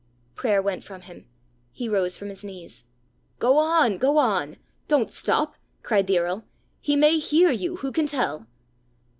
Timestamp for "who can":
7.75-8.07